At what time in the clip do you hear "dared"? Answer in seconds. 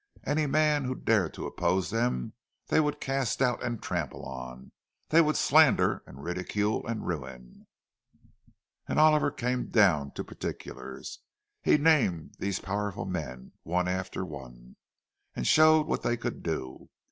0.95-1.35